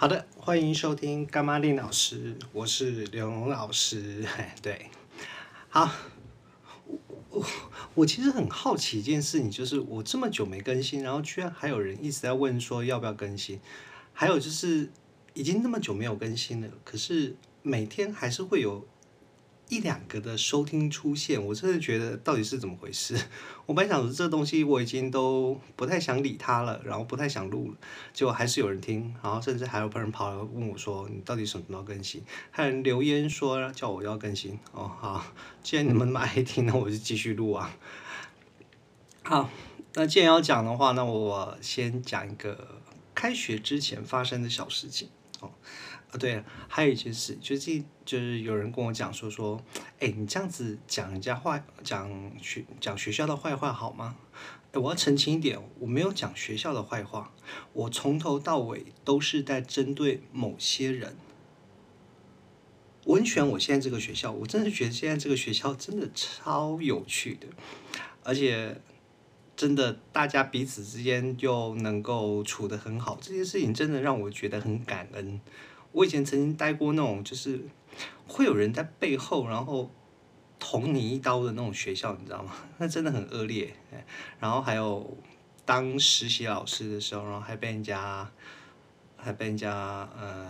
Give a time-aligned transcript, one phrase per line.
[0.00, 4.24] 好的，欢迎收听干妈令老师，我是刘荣老师。
[4.62, 4.86] 对，
[5.68, 5.92] 好，
[6.86, 7.46] 我我
[7.96, 13.60] 我其实很好奇一件事情，就是我这么久没更新，然后居然还有人一直在问说要不要更新，
[14.14, 14.88] 还有就是
[15.34, 18.88] 已经那么久没有更新了，可是每天还是会有。
[19.70, 23.16] 一两个的收听出现，我真的觉得到底是怎么回事？
[23.66, 27.76] 我本来想说这东西我已经都不太想理它了，然后不太想录了，
[28.12, 32.20] 结果还是有人听，然后甚至还有人跑来问我说：“你到底什么时候更新？”
[32.50, 34.58] 还有人留言说叫我要更新。
[34.72, 35.24] 哦，好，
[35.62, 37.70] 既然你们那么爱听，那我就继续录啊。
[39.22, 39.48] 好，
[39.94, 42.80] 那既然要讲的话，那我先讲一个
[43.14, 45.08] 开学之前发生的小事情。
[45.38, 45.52] 哦。
[46.12, 49.62] 啊，对，还有一件事，就是就是有人跟我讲说说，
[49.98, 54.16] 哎，你这样子讲人家坏，讲学讲学校的坏话好吗？
[54.72, 57.32] 我要澄清一点，我没有讲学校的坏话，
[57.72, 61.16] 我从头到尾都是在针对某些人。
[63.04, 67.46] 我很喜欢我现在这个学校，我真的觉得现在这个学校真的超有趣的，
[68.22, 68.80] 而且
[69.56, 75.40] 真的大家彼此之间又能够处得很好，这件事情真的让我觉得很感恩。
[75.92, 77.64] 我以前曾经待过那种，就是
[78.26, 79.90] 会有人在背后，然后
[80.58, 82.54] 捅你一刀的那种学校，你知道吗？
[82.78, 83.74] 那真的很恶劣。
[84.38, 85.18] 然后还有
[85.64, 88.30] 当实习老师的时候，然后还被人家，
[89.16, 90.48] 还被人家，呃，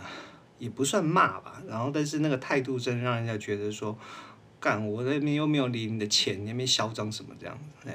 [0.59, 1.61] 也不算骂吧。
[1.67, 3.97] 然后但是那个态度真的让人家觉得说，
[4.59, 7.89] 干我那边又没有领你的钱，你那边嚣张什么这样子？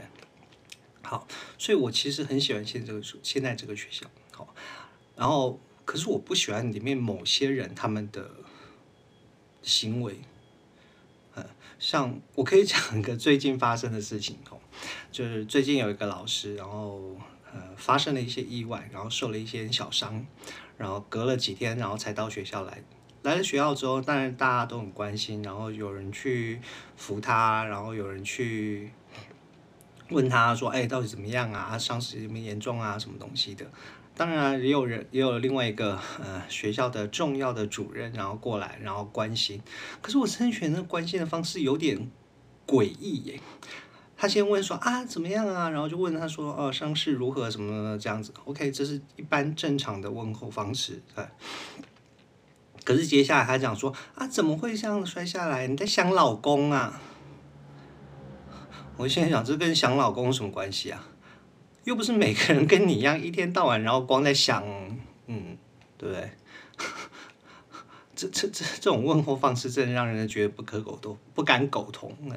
[1.03, 4.05] 好，所以我其实很喜欢现在这个现在这个学校。
[4.33, 4.53] 好，
[5.15, 5.61] 然后。
[5.87, 8.29] 可是我不喜欢里面某些人他们的
[9.63, 10.17] 行为，
[11.35, 11.47] 呃，
[11.79, 14.59] 像我可以讲一个最近发生的事情哦，
[15.11, 17.17] 就是最近有一个老师，然后
[17.55, 20.27] 呃发生了一些意外，然后受了一些小伤，
[20.77, 22.83] 然后隔了几天，然后才到学校来。
[23.23, 26.61] 来了学校之后，当然大家都很关心，然后有人去
[26.97, 28.93] 扶他，然后有人去
[30.11, 31.77] 问他说：“哎，到底怎么样啊？
[31.77, 32.97] 伤势有没有严重啊？
[32.97, 33.67] 什么东西的？”
[34.17, 39.61] 当然也有人，也有另外一个呃学校的重要的主任，然后过来，然后关心。
[40.01, 42.11] 可是我真觉得那关心的方式有点
[42.67, 43.41] 诡异耶。
[44.17, 48.33] 他先问说啊怎么样啊，然后就问他说哦伤势如何什么这样子。
[48.47, 51.03] OK，这是一般正常的问候方式。
[52.83, 55.67] 可是接下来他讲说啊怎么会这样摔下来？
[55.67, 56.99] 你在想老公啊？
[58.97, 61.07] 我现在想这跟想老公有什么关系啊？
[61.87, 64.61] 又不是每个人跟你一样，一天到晚然后光在想，
[65.29, 65.57] 嗯，
[65.97, 66.31] 对不对？
[68.17, 72.13] 这这这这种问候方式，真的让人觉得不可苟同，不敢苟同。
[72.29, 72.35] 呢，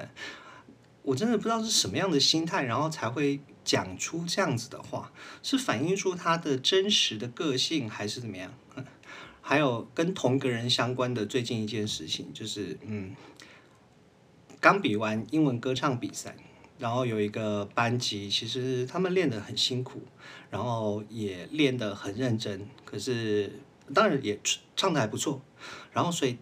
[1.02, 5.12] 我真的不知道是什么样的心态，然后才会讲出这样子的话，
[5.42, 8.54] 是反映出他的真实的个性，还是怎么样？
[9.42, 13.16] 还有跟同个人相关的最近一件事情，就是嗯，
[14.60, 16.36] 刚比完英文歌唱比赛。
[16.80, 20.02] 然后有一个班级，其实他们练得很辛苦，
[20.50, 23.52] 然后也练得很认真，可是
[23.94, 24.40] 当然也
[24.78, 25.42] 唱得还不错。
[25.92, 26.38] 然后所以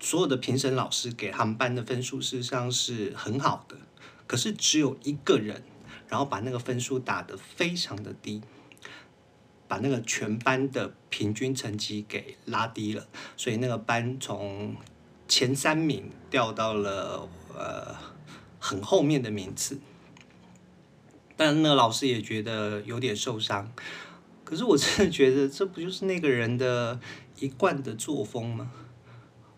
[0.00, 3.76] 所有的评审老师给他们班的分数事实上是很好的，
[4.26, 5.62] 可是只有一个人，
[6.08, 8.42] 然后把那个分数打得非常的低，
[9.68, 14.74] 把那个全班的平均成绩给拉低了，所以那个班从
[15.28, 18.09] 前三名掉到了呃。
[18.60, 19.80] 很后面的名次，
[21.34, 23.72] 但那个老师也觉得有点受伤。
[24.44, 27.00] 可是我真的觉得，这不就是那个人的
[27.38, 28.70] 一贯的作风吗？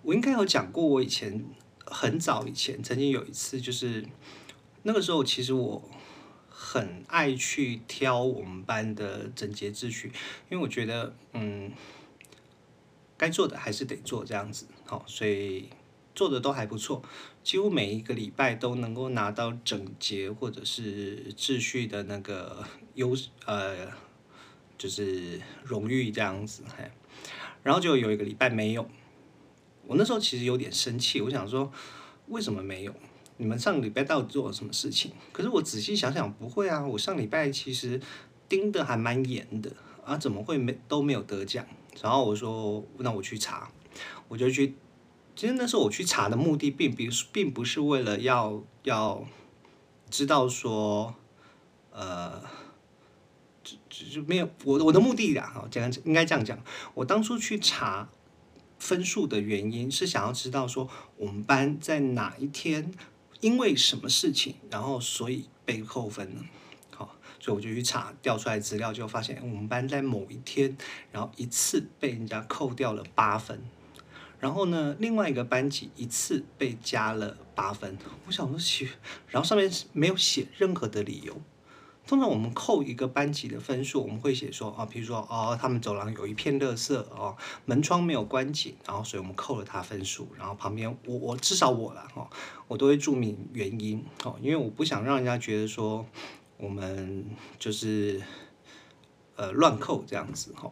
[0.02, 1.44] 我应该有讲过，我以前
[1.84, 4.06] 很早以前曾经有一次，就是
[4.84, 5.90] 那个时候，其实我
[6.48, 10.12] 很爱去挑我们班的整洁秩序，
[10.48, 11.72] 因为我觉得，嗯，
[13.16, 15.68] 该做的还是得做这样子，好，所以。
[16.14, 17.02] 做的都还不错，
[17.42, 23.16] 几乎每一个礼拜都能够拿到整洁或者是秩序的那个 优
[23.46, 23.88] 呃，
[24.78, 26.62] 就是荣誉这样子。
[26.76, 26.88] 嘿，
[27.62, 28.88] 然后就有一个礼拜没有，
[29.86, 31.72] 我那时候其实有点生气，我想说
[32.28, 32.94] 为什么没有？
[33.38, 35.10] 你们上个礼拜到底做了什么事情？
[35.32, 38.00] 可是我仔细想想，不会啊，我上礼拜其实
[38.48, 39.72] 盯的还蛮严的
[40.04, 41.66] 啊，怎么会没都没有得奖？
[42.00, 43.68] 然后我说那我去查，
[44.28, 44.76] 我就去。
[45.34, 47.02] 其实那时候我去查的目的，并不
[47.32, 49.24] 并不是为了要要
[50.10, 51.14] 知道说，
[51.90, 52.42] 呃，
[53.64, 56.58] 就就就没有我我的目的啊，这样应该这样讲。
[56.94, 58.08] 我当初去查
[58.78, 62.92] 分数的原因是想要知道说，我们班在哪一天
[63.40, 66.42] 因为什么事情，然后所以被扣分了。
[66.94, 70.76] 好，所以我就去查调出来资料，就发现我们班在某一天，
[71.10, 73.62] 然后一次被人家扣掉了八分，
[74.42, 77.96] 然后呢，另外一个班级一次被加了八分。
[78.26, 78.88] 我想说奇，
[79.28, 81.40] 然后上面没有写任何的理由。
[82.08, 87.36] 通常我们扣一个班级的分数，我们会写说啊，比如说哦，他们走廊有一片垃圾哦，
[87.66, 90.26] 门窗没有关紧，然后所以我们扣了他分数。
[90.36, 92.28] 然后旁边我我至少我了哈，
[92.66, 96.04] 我都会注明原因哦，因为我不想让人家觉得说
[96.56, 97.24] 我们
[97.60, 98.20] 就是
[99.36, 100.68] 呃乱扣这样子哈，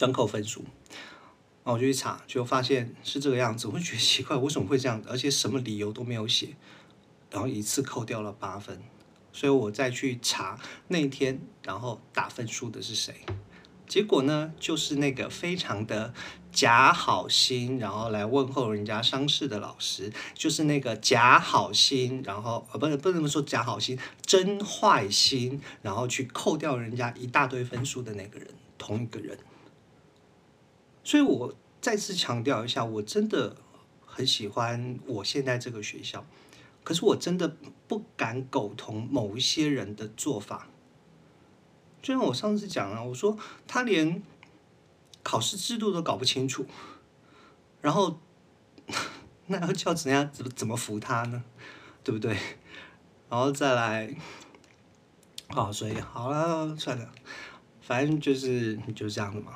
[0.00, 0.64] 乱扣分数。
[1.68, 5.02] 然后我就去查，就发现是这个样子，我就觉得奇怪，为什么会这样？
[5.06, 6.56] 而且什么理由都没有写，
[7.30, 8.80] 然后一次扣掉了八分。
[9.34, 13.14] 所以我再去查那天，然后打分数的是谁？
[13.86, 16.14] 结果呢，就是那个非常的
[16.50, 28.48] 假好心，然后来问候人家伤势的老师，就是那个假好心，然后呃，不能不能说假好心，真坏心，然后去扣掉人家一大堆分数的那个人，
[28.78, 29.36] 同一个人。
[31.08, 33.56] 所以我再次强调一下，我真的
[34.04, 36.22] 很喜欢我现在这个学校。
[36.84, 37.56] 可是我真的
[37.86, 40.68] 不敢苟同某一些人的做法，
[42.02, 44.22] 就像我上次讲了，我说他连
[45.22, 46.66] 考试制度都搞不清楚，
[47.80, 48.20] 然后
[49.46, 51.42] 那要叫怎样怎么怎么服他呢？
[52.04, 52.36] 对不对？
[53.30, 54.14] 然后再来，
[55.48, 57.10] 好，所以好了，算了，
[57.80, 59.54] 反正就是就这样的嘛，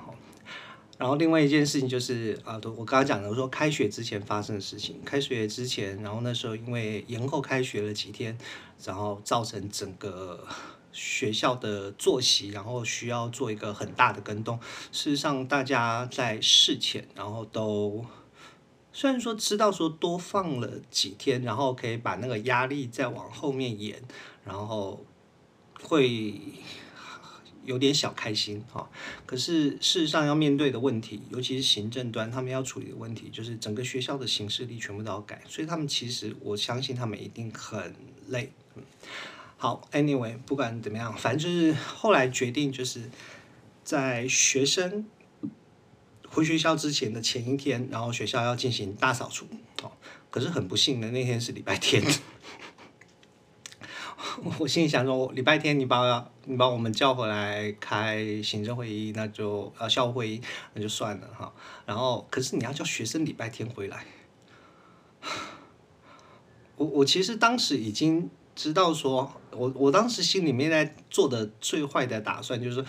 [1.02, 5.02] 然后另外一件事情就是啊，我刚刚讲的，我说开学之前发生的事情。
[5.04, 8.38] 开学之前，然后那时候因为延后开学了几天，
[8.84, 10.46] 然后造成整个
[10.92, 14.56] 学校的作息，然后需要做一个很大的跟动。
[14.92, 18.06] 事实上，大家在事前，然后都
[18.92, 24.00] 虽然说知道说多放了几天，然后可以把那个压力再往后面延，
[24.44, 25.04] 然后
[25.82, 26.40] 会。
[27.64, 28.88] 有点小开心哈，
[29.24, 37.94] 可是事实上要面对的问题，尤其是行政端他们要处理的问题，就是整个学校的形式力全部都要改，所以他们其实我相信他们一定很
[38.28, 38.52] 累。
[39.56, 43.08] 好，Anyway，不管怎么样，反正就是后来决定就是
[43.84, 45.06] 在学生
[46.28, 49.46] 回学校之前的前一天，然后学校要进行大扫除。
[49.82, 49.92] 哦，
[50.30, 52.02] 可是很不幸的那天是礼拜天。
[54.58, 60.40] 我心里想说，礼拜天你把你把我们叫回来开行政会议，那就呃校务会议
[60.74, 61.52] 那就算了哈。
[61.86, 64.04] 然后，可是你要叫学生礼拜天回来，
[66.76, 72.84] 我我其实当时已经知道说，我我当时心里面在做的最坏的打算就是。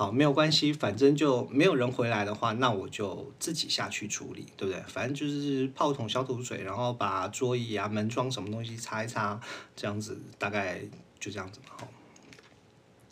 [0.00, 4.82] 好，没有关系，反正就没有人回来的话，那我就自己下去处理，对不对？
[4.88, 9.38] 反正就是泡桶消毒水，然后把桌椅啊、门窗什么东西擦一擦，
[9.76, 10.80] 这样子大概
[11.18, 11.74] 就这样子嘛。
[11.78, 11.88] 好，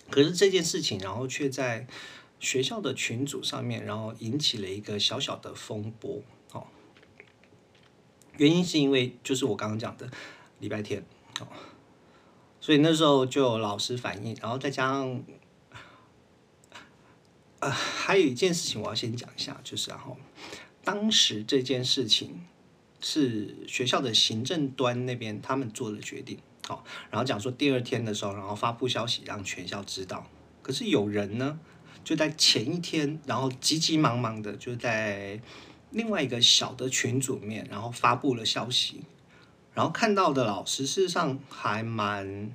[0.09, 1.87] 可是这件事情，然后却在
[2.41, 6.23] 学校的群组上面，然后引起了一个小小的风波。
[6.53, 6.69] 哦，
[8.39, 10.11] 原因是因为就是我刚刚讲的
[10.59, 11.05] 礼拜天，
[11.39, 11.49] 哦，
[12.59, 15.23] 所以那时候就有老师反映，然后再加上。
[17.61, 20.17] 呃，还有一件事情我要先讲一下，就是然后
[20.85, 22.47] 当时这件事情
[23.01, 26.39] 是学校的行政端那边他们做的决定，
[26.69, 30.25] 好，然后讲说第二天的时候，然后发布消息让全校知道。
[30.63, 31.59] 可是有人呢，
[32.05, 35.41] 就在前一天，然后急急忙忙的就在
[35.91, 39.03] 另外一个小的群组面，然后发布了消息，
[39.75, 42.53] 然后看到的老师事实上还蛮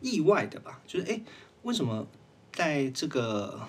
[0.00, 1.20] 意外的吧，就是哎，
[1.62, 2.06] 为什么
[2.52, 3.66] 在这个。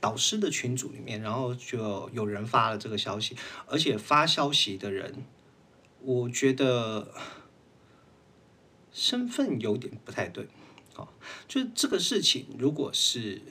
[0.00, 3.36] 导师的群组里面，然后就有人发了这个消息，
[3.66, 5.24] 而且发消息的人，
[6.00, 7.12] 我觉得
[8.92, 10.46] 身份有点不太对，
[10.94, 11.12] 好，
[11.48, 13.42] 就这个事情如果是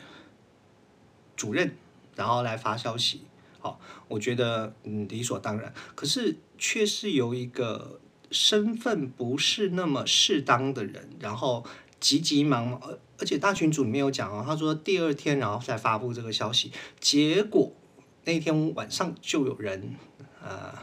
[1.36, 1.76] 主任，
[2.16, 3.24] 然后来发消息，
[3.60, 8.00] 好，我觉得嗯理所当然，可是却是由一个
[8.32, 11.66] 身份不是那么适当的人，然后。
[12.00, 17.72] 急急忙忙，而而且大群主里面有讲哦，他说第二天然后再发布这个消息，结果
[18.26, 19.96] 那天晚上就有人，
[20.42, 20.74] 呃，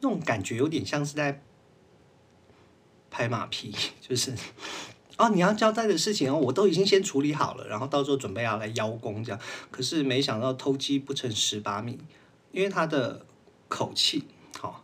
[0.00, 1.42] 那种感觉有点像是在
[3.10, 4.34] 拍马屁，就是
[5.16, 9.40] 哦，你要交代的事情哦，我都已经先处理好了，然后到时候准备要来邀功这样，
[9.70, 11.98] 可是没想到偷鸡不成蚀把米，
[12.52, 13.24] 因为他的
[13.68, 14.24] 口气。
[14.58, 14.82] 好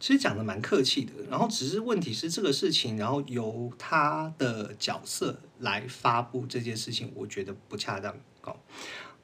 [0.00, 8.16] 其实讲的蛮客气的，然后只是问题是这个事情，然后由他的角色来发布这件事情，我觉得不恰当。
[8.42, 8.56] 哦。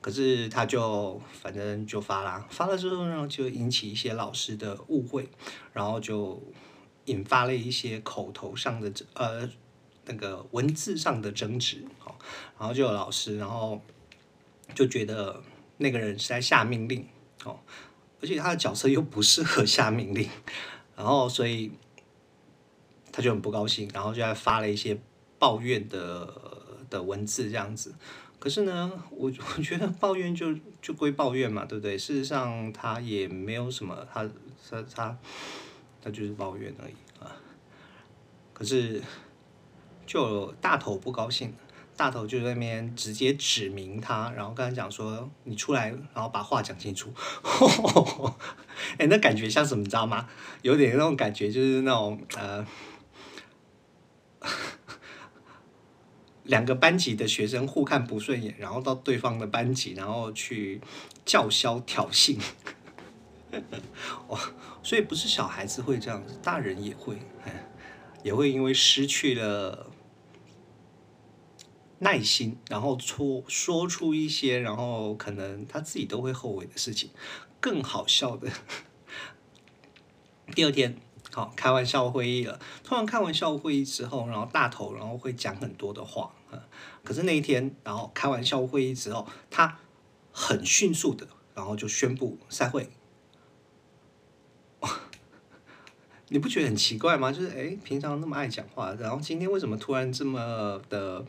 [0.02, 5.28] 可是他就反正就发啦，发了之后呢，就引起一些老师的误会，
[5.72, 6.40] 然后就
[7.06, 9.48] 引发了一些口头上的呃
[10.04, 12.14] 那个文字上的争执，哦，
[12.56, 13.80] 然后就有老师，然后
[14.74, 15.42] 就觉得
[15.78, 17.08] 那个人是在下命令，
[17.44, 17.58] 哦，
[18.20, 20.28] 而且他的角色又不适合下命令，
[20.96, 21.72] 然后所以
[23.12, 24.98] 他就很不高兴，然后就在发了一些
[25.38, 26.32] 抱怨的
[26.88, 27.94] 的文字这样子。
[28.38, 31.96] 可是呢，我 我觉得抱怨就就归抱怨嘛，对不对？
[31.98, 34.28] 事实上他也没有什么，他
[34.70, 35.18] 他他
[36.02, 37.34] 他就是抱怨而已啊。
[38.52, 39.02] 可是
[40.06, 41.52] 就大头不高兴，
[41.96, 47.12] 大头就在那边直接指明他，然后跟他讲说：“你出来，然后把话讲清楚。
[48.98, 50.28] ”哎，那感觉像什么，你知道吗？
[50.62, 52.66] 有点那种感觉，就是那种呃。
[56.44, 60.80] 两个班级的学生互看不顺眼，然后到对方的班级，然后去
[61.24, 62.38] 叫嚣挑衅。
[64.28, 64.38] 哦，
[64.80, 67.18] 所以不是小孩子会这样子，大人也会，
[68.22, 69.90] 也会因为失去了
[71.98, 77.10] 耐心，然后出说出一些，然后可能他自己都会后悔的事情。
[77.60, 78.50] 更好笑的，
[80.54, 80.96] 第二天。
[81.32, 82.58] 好，开玩笑会议了。
[82.82, 86.32] 通常开玩笑会议之后，然后大头然后会讲很多的话。
[87.04, 89.78] 可是那一天，然后开玩笑会议之后，他
[90.32, 92.88] 很迅速的，然后就宣布散会。
[96.28, 97.30] 你不觉得很奇怪吗？
[97.30, 101.22] 就是哎，平常那么爱讲话，然后今天为什么突然这么的？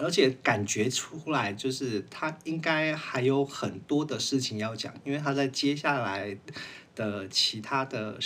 [0.00, 6.36] 而且感觉出来，就是他应该还有很多的事情要讲，因为他在接下来
[6.94, 8.18] 的其他的。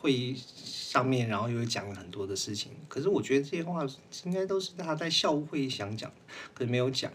[0.00, 3.84] 会议上面，然后又讲了很多的事情，可是我觉得这些话
[4.24, 6.08] 应该都是他在校务会议想讲，
[6.54, 7.12] 可是没有讲，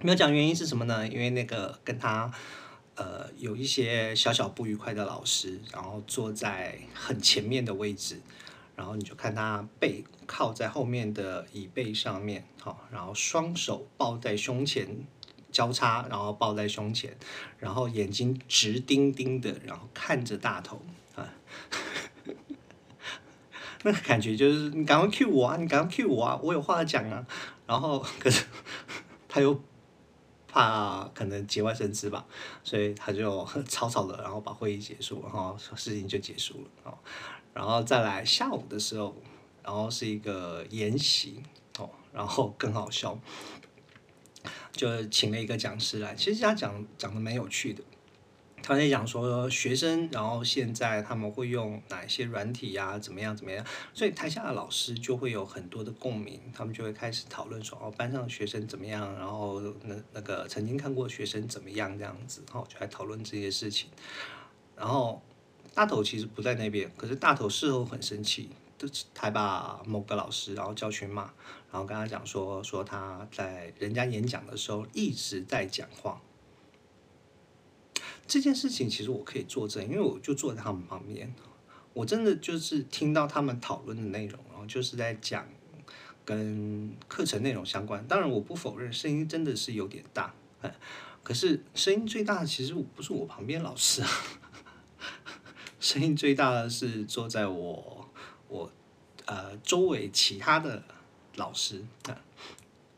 [0.00, 1.06] 没有讲原因是什么呢？
[1.06, 2.28] 因为那个跟他
[2.96, 8.20] 呃有一些小小不愉快的老师，然后坐在很前面的位置，
[8.76, 14.86] 然后你就看他背靠在后面的椅背上面，好，然后双手抱在胸前
[15.50, 17.16] 交叉，然后抱在胸前，
[17.58, 20.80] 然后眼睛直盯盯的，然后看着大头。
[21.14, 21.32] 啊，
[23.82, 27.26] 那个感觉就是你赶快 Q 我啊，你赶快 Q 我啊，我有话讲啊。
[27.66, 28.44] 然后可是
[29.26, 29.58] 他又
[30.46, 32.26] 怕可能节外生枝吧，
[32.62, 36.98] 所以他就 草草的，然后把会议结束，然后事情就结束了哦。
[37.56, 39.16] 然后再来下午的时候，
[39.64, 41.42] 然后是一个研习
[41.78, 43.18] 哦，然后更好笑，
[44.72, 47.82] 就请了一个讲师来，其实他讲讲的蛮有趣的。
[48.62, 52.98] 他在讲说学生，然后现在他们会用哪一些软体呀？
[52.98, 53.64] 怎么样怎么样？
[53.94, 59.14] 所以台下的老师就会有很多的共鸣，他们就会开始讨论说哦，班上的学生怎么样？
[59.16, 63.88] 然后那那个曾经看过学生怎么样这样子，然后就来讨论这些事情。
[64.74, 65.22] 然后
[65.76, 71.24] 大头其实不在那边，可是大头事后很生气，就还把某个老师然后叫去骂，
[71.70, 76.18] 然后跟他讲说说他在人家演讲的时候一直在讲话。
[78.26, 81.30] 这件事情其实我可以作证，因为我就坐在他们旁边，
[81.92, 85.46] 我真的就是听到他们讨论的内容，然后就是在讲
[86.24, 88.02] 跟课程内容相关。
[88.08, 90.34] 当然，我不否认声音真的是有点大，
[91.22, 94.08] 可是声音最大的其实不是我旁边老师啊，
[95.86, 98.08] 声音最大的是坐在我
[98.48, 98.72] 我
[99.26, 100.82] 呃周围其他的
[101.36, 102.20] 老师啊。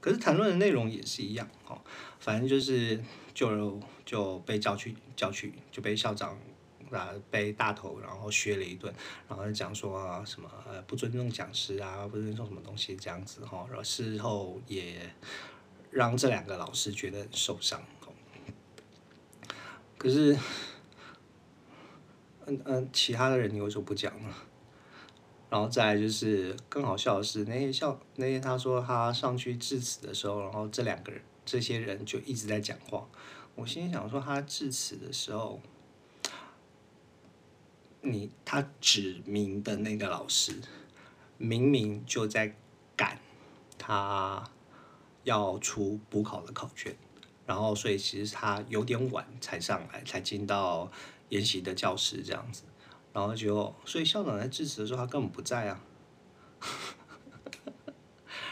[0.01, 1.79] 可是谈论的内容也是一样，哦，
[2.19, 3.03] 反正就是
[3.35, 3.79] 就。
[4.09, 6.35] 就被叫去叫去，就被校长
[6.91, 8.91] 啊被大头然后削了一顿，
[9.29, 15.15] 然后讲说什么呃不尊重讲师啊，不尊重什么东西这样子哈，然后事后也
[15.91, 17.83] 让这两个老师觉得很受伤。
[19.99, 20.35] 可是，
[22.49, 24.35] 嗯嗯，其他的人你为什么不讲呢？
[25.51, 33.07] 然后再就是更好笑的是，那天笑那天他说他上去致辞的时候，然后这两个人这些人就一直在讲话。
[33.55, 35.61] 我心里想说，他致辞的时候，
[38.01, 40.61] 你他指明的那个老师，
[41.37, 42.55] 明明就在
[42.97, 43.19] 赶
[43.77, 44.49] 他
[45.25, 46.97] 要出补考的考卷，
[47.47, 50.91] 然后所以其实他有点晚才上来，才进到
[51.29, 52.63] 研习的教室这样子，
[53.13, 55.81] 然后就所以校长在致辞的时候，他根本不在啊。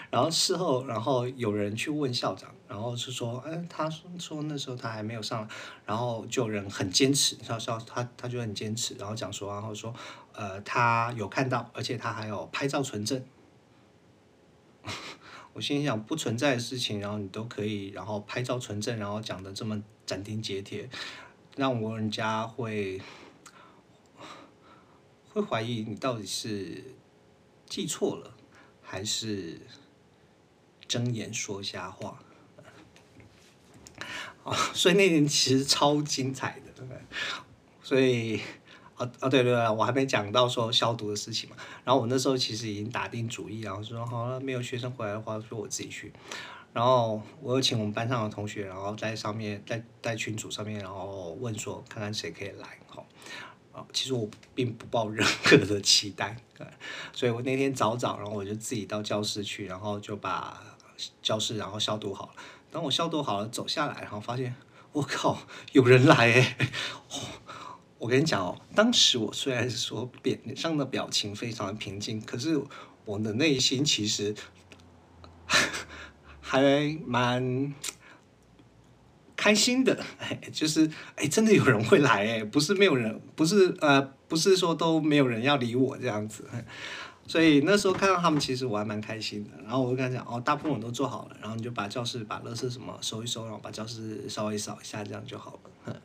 [0.09, 5.47] 然后事后，然后有人去问校长，然后是说，哎，他说说那时候他还没有上，
[5.85, 9.92] 然后就人很坚持，校校他他就很坚持，然后讲说，然后说，
[10.33, 13.23] 呃，他有看到，而且他还有拍照存证。
[15.52, 20.88] 我心想，不存在的事情，然后你都可以，然后拍照存证，然后讲的这么斩钉截铁，
[21.56, 23.00] 让我人家会
[25.32, 26.84] 会怀疑你到底是
[27.66, 28.32] 记错了。
[28.88, 29.60] 还是
[30.86, 32.22] 睁眼说瞎话？
[34.44, 36.86] 哦，所以那天其实超精彩的，
[37.82, 38.40] 所以。
[38.96, 41.56] 哦哦对对对，我还没讲到说消毒的事情嘛。
[41.84, 46.12] 然后我那时候其实已经打定主意，然后说好了，没有学生回来的话，说我自己去。
[46.76, 52.78] 然后我又请我们班上的同学，然后在上面在在群组上面，然后问说看看谁可以来。
[52.87, 53.06] 好，
[53.73, 56.37] 啊，其实我并不抱任何的期待，
[57.14, 60.62] 所以我那天早早，然后我就自己到教室去，然后就把
[61.23, 62.33] 教室然后消毒好了。
[62.71, 64.54] 当我消毒好了走下来，然后发现
[64.92, 65.38] 我靠，
[65.73, 66.59] 有人来哎！
[67.97, 72.62] 我跟你讲哦，当时我虽然是说脸上的表情非常的平静，可是
[73.06, 74.35] 我的内心其实
[76.48, 77.74] 还蛮
[79.34, 86.48] 开心的，哎，就是哎，真的有人会来哎，不是没有人，不是呃，不是说都没有人要理我这样子，
[87.26, 89.50] 所以那时候看到他们，其实我还蛮开心的。
[89.64, 96.00] 然后我就跟他讲哦，大部分我都做好了，然后你就把教室把乐色什么收一收，然后把教室稍微扫一下，这样就好了。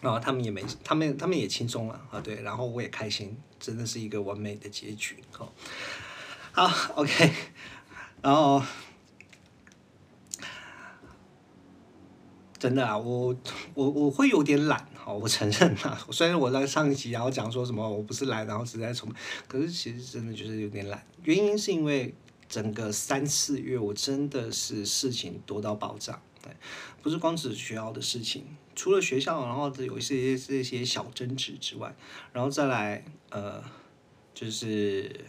[0.00, 2.00] 然后他们也没，他们他们也轻松了。
[2.10, 5.52] 啊，对，然后我也开心，真的是一个完美的结局，好，
[6.52, 7.30] 好，OK，
[8.22, 8.62] 然后
[12.60, 13.34] 真的啊，我
[13.72, 19.10] 我我会有点懒，哈，我承认啊， 虽然我在上一集然后讲说什么我不是懒，然后只在重，
[19.48, 22.14] 可是其实真的就是有点懒，原因是因为
[22.50, 26.20] 整个三四月我真的是事情多到爆炸。
[26.42, 26.50] 对，
[27.02, 31.94] 不是光指学校的事情，除了学校，然后有一些这些小争执之外，
[32.32, 33.62] 然后再来，呃，
[34.34, 35.24] 就是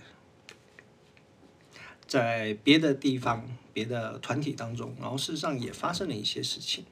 [2.07, 6.85] 在别的地方、别的团体当中，然后事实上也发生了一些事情，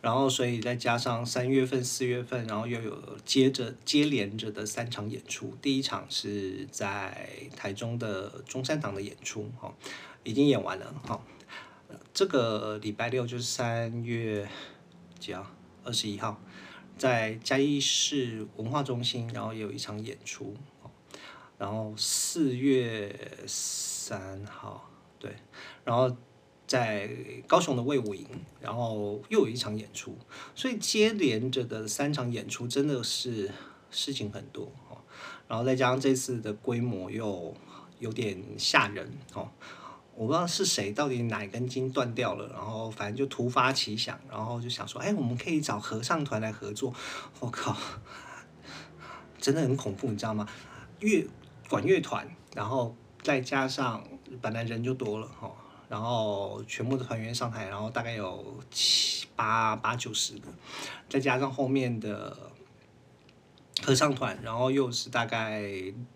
[0.00, 9.74] 然后所以再加上三月份、四月份，然后又有接着接连着的三场演出，第一场是在台中的中山堂的演出，哈，
[10.24, 11.20] 已经演完了，哈。
[12.14, 14.48] 这个礼拜六就是三月
[15.18, 15.46] 几号？
[15.82, 16.40] 二十一号，
[16.98, 20.54] 在嘉义市文化中心，然后也有一场演出。
[21.58, 23.14] 然后四月
[23.46, 25.34] 三号，对，
[25.84, 26.16] 然后
[26.70, 27.10] 在
[27.48, 28.24] 高雄的魏武营，
[28.60, 30.16] 然后又有一场演出。
[30.54, 33.50] 所以接连着的三场演出真的是
[33.90, 34.96] 事情很多哦。
[35.48, 37.52] 然后再加上这次的规模又
[37.98, 39.48] 有点吓人哦。
[40.14, 46.94] 我不知道是谁，到底哪根筋断掉了，然后反正就突发奇想，然后就想说，哎，我们可以找合唱团来合作。
[47.40, 47.76] 我靠，
[49.40, 50.46] 真的很恐怖，你知道吗？
[51.00, 51.26] 乐
[51.68, 54.04] 管乐团，然后再加上
[54.40, 55.50] 本来人就多了哈，
[55.90, 60.48] 然后全部的团员上台，然后大概有七八八九十个，
[61.10, 62.34] 再加上后面的。
[63.82, 65.62] 合唱团，然后又是大概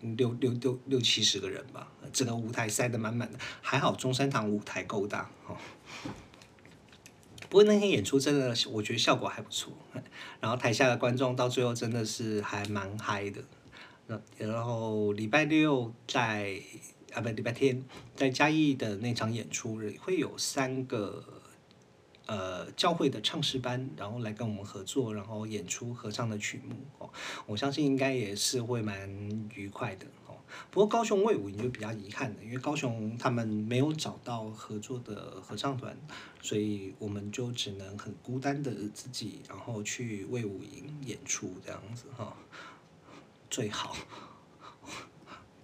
[0.01, 5.57] 六六六六七十个人吧，整个舞台塞得满满的，还好中山堂舞台够大哦。
[7.49, 9.73] 不过那天演出真的，我觉得效果还不错，
[10.39, 13.43] 然后台下的观众到最后真的是还蛮嗨的。
[14.37, 16.61] 然后礼拜六在
[17.15, 17.83] 啊不礼拜天
[18.15, 21.23] 在嘉义的那场演出会有三个。
[22.27, 27.07] 呃，教会的唱诗班，然后来跟我们合作，然后演出合唱的曲目哦，
[27.45, 29.07] 我相信应该也是会蛮
[29.53, 30.33] 愉快的哦。
[30.71, 35.95] 不过高雄卫武营就比较遗憾的，因为高雄他们没有找到合作的合唱团，
[36.41, 42.35] 所以我们就只能很孤单的自己，然后去卫武营演出这样子哈。
[43.51, 43.95] 最好，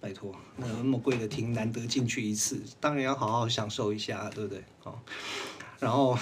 [0.02, 4.62] 拜托，那么贵的厅难得进去一次，当然要好好享受一下，对不对？
[4.80, 5.02] 好，
[5.80, 6.18] 然后。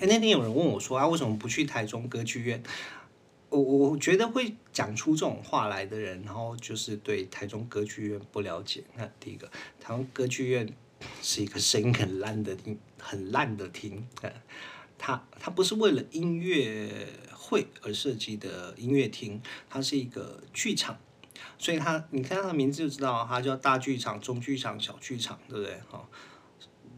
[0.00, 2.60] 哎，那天有人问我说啊，为什么不去台中歌剧院？
[3.50, 8.82] 我我觉得会讲出这种话来的人，然后就是对台中歌剧院不了解。
[8.96, 10.68] 那第一个，台湾歌剧院
[11.22, 14.04] 是一个声音很烂的厅，很烂的厅。
[14.98, 20.98] 它它不是为了音乐会而设计的音乐厅，它是一个剧场，
[21.58, 25.80] 所以它你看它的名字就知道，它叫大剧场、中剧场、小剧场，对不对？
[25.90, 26.06] 哈。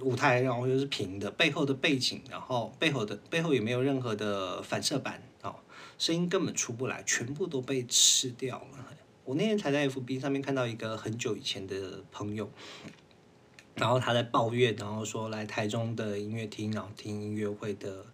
[0.00, 5.54] 舞台然后又是平的，背后的背景，然后背后的背后也没有任何的反射板哦，
[5.98, 8.84] 声音根本出不来，全部都被吃掉了。
[9.24, 12.50] 我那天才在 FB 上面看到一个很久以前的朋友，
[13.76, 18.04] 然后他在抱怨，然后说来台中的音乐厅，然后听音乐会的，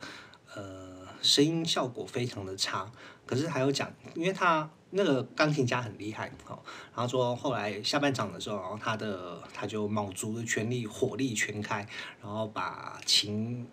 [0.55, 2.93] 呃，声音效果非常的差。
[3.25, 6.59] 可是还有讲，因为他那个钢琴家很厉害，哦，
[6.95, 11.87] 然后说后来下半场的时候，然后他的他就卯足了全力，火力全开，
[12.21, 13.67] 然后把琴，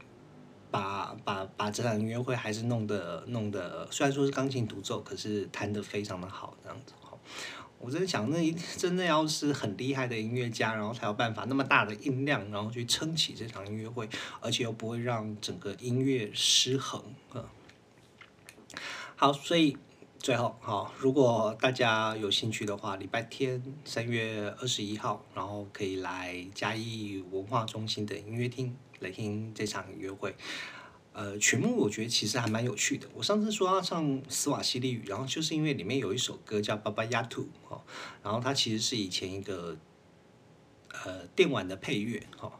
[0.69, 7.17] 把把把这场音乐会还是弄得弄得，虽然说是钢琴独奏，可是弹得非常的好，这样子，哦，
[7.79, 14.07] 我真想，那一真的要是很厉害的音乐家，然后才有办法那么大的音量，然后去撑起这场音乐会，
[14.39, 17.01] 而且又不会让整个音乐失衡
[17.33, 17.45] 啊。
[19.15, 19.75] 好，所以
[20.19, 30.35] 最后好，如果大家有兴趣的话，礼拜天三月二十一号，然后可以来嘉义文化中心的音乐厅来听这场音乐会。
[31.13, 33.07] 呃，曲目我觉得其实还蛮有趣的。
[33.13, 37.81] 我上次说要唱斯瓦西里语，然后就是因为里面有一首歌叫《巴巴亚图》哦，
[38.21, 39.77] 然后它其实是以前一个
[41.05, 42.51] 呃电玩的配乐哈，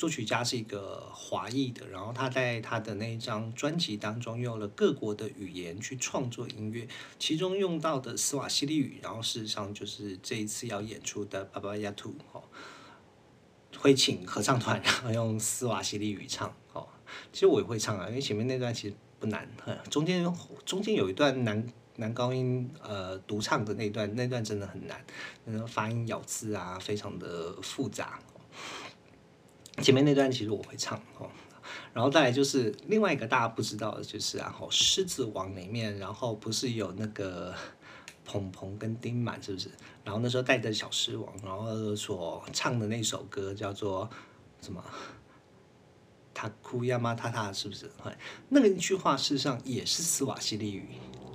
[0.00, 12.42] 作曲家是一个华裔的，然后他在他的那一张专辑当中用了各国的语言去创作音乐，其中用到的斯瓦西里语，然后事实上就是这一次要演出的《巴巴亚图》哦，
[13.76, 16.88] 会请合唱团然后用斯瓦西里语唱哦。
[17.30, 19.46] 其实我也会唱啊，因为前面那段其实不难，
[19.90, 20.24] 中间
[20.64, 21.62] 中间有一段男
[21.96, 25.04] 男高音呃独唱的那段，那段真的很难，
[25.44, 28.18] 嗯，发音咬字啊非常的复杂。
[29.80, 31.28] 前面那段其实我会唱哦，
[31.92, 37.54] 然后再来就是另外一个大家不知道的就是然后《狮子王》里面，然后不是有那个
[38.24, 39.70] 鹏鹏跟丁满是不是？
[40.04, 44.08] 然后那时候带着小狮王，然后所唱的那首歌叫做
[44.60, 44.84] 什么？
[46.32, 47.14] 他哭呀吗？
[47.14, 47.90] 他他是不是？
[48.48, 50.88] 那个一句话事实上也是斯瓦西里语。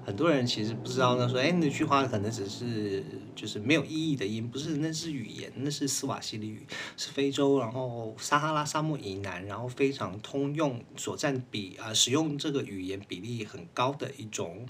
[0.05, 3.03] 很多人其实不知道，那说哎，那句话可能只是
[3.35, 6.65] 就是没有意义的音，不是，那是语言，那是斯瓦西里语，
[6.95, 14.67] 是非洲，然后撒哈拉沙漠以南，然后非常通用，所占比啊，使用这个语言比例很高的一种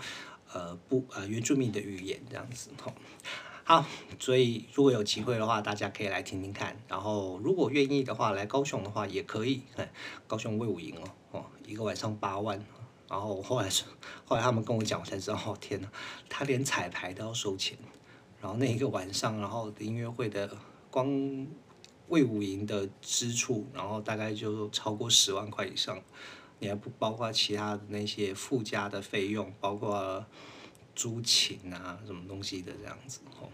[0.54, 2.93] 呃不呃原住民的语言这样子哈。
[3.67, 3.86] 好，
[4.19, 6.78] 所以如果有机会的话，大家可以来听听看。
[6.88, 9.63] 然后如果愿意的话，来高雄的话也可以。
[10.28, 12.63] 高雄魏武营哦，哦，一个晚上八万。
[13.10, 13.84] 然后后来是，
[14.26, 15.88] 后来他们跟我讲，我才知道，哦天呐，
[16.30, 17.78] 他连彩排都要收钱。
[18.41, 20.58] 然后那一个晚上，然后音乐会的
[20.89, 21.48] 光
[22.10, 26.02] 魏武营的支出，然后大概就超过十万块以上。
[26.60, 30.26] 你还不包括其他的那些附加的费用，包括。
[30.98, 33.50] 租琴啊，什么东西的这样子吼，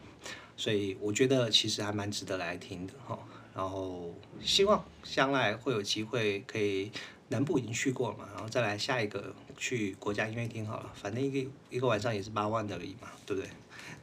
[0.56, 3.18] 所以我觉得其实还蛮值得来听的哈。
[3.56, 6.92] 然后希望将来会有机会可以
[7.32, 10.92] 南部已经去过了嘛，然后再来下一个去国家音乐厅好了。
[10.94, 13.50] 反正一个一个晚上也是八万的而已嘛，对不对？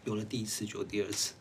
[0.04, 1.34] 有了第一次就有第二次。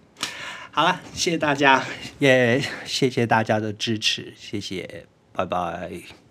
[0.71, 1.83] 好了，谢谢大家，
[2.19, 6.26] 也谢谢大家的支持，谢谢，拜拜。